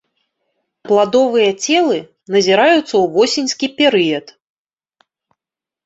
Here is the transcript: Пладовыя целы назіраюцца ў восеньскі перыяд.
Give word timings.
Пладовыя 0.91 1.51
целы 1.63 1.97
назіраюцца 2.37 2.83
ў 3.01 3.05
восеньскі 3.21 3.67
перыяд. 3.79 4.37